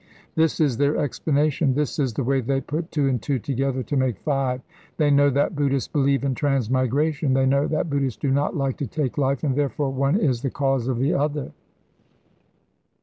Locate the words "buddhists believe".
5.55-6.25